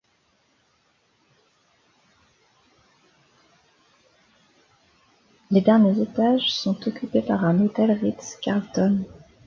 [5.51, 9.05] Les derniers étages sont occupés par un hôtel Ritz-Carlton.